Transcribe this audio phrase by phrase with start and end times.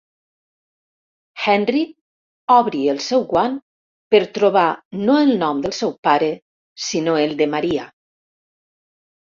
[1.47, 1.83] Henry
[2.53, 3.59] obre el seu guant
[4.15, 4.65] per trobar
[5.05, 6.33] no el nom del seu pare,
[6.89, 7.89] sinó el de Maria.